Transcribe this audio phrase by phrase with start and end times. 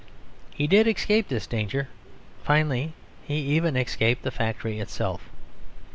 [0.49, 1.87] He did escape this danger;
[2.43, 5.29] finally he even escaped the factory itself.